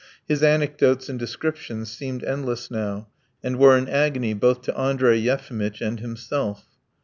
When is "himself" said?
5.99-6.63